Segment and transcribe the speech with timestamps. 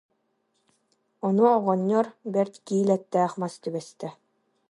[1.27, 4.07] Ону оҕонньор: «Бэрт киил эттээх мас түбэстэ